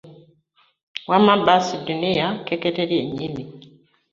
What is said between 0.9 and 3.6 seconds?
Wamma baasi dunia kekete ly'enyini.